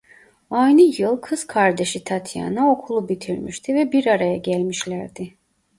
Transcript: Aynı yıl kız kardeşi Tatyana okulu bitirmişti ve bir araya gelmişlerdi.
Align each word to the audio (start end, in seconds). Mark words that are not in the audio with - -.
Aynı 0.51 0.81
yıl 0.81 1.17
kız 1.21 1.47
kardeşi 1.47 2.03
Tatyana 2.03 2.71
okulu 2.71 3.09
bitirmişti 3.09 3.75
ve 3.75 3.91
bir 3.91 4.05
araya 4.05 4.37
gelmişlerdi. 4.37 5.33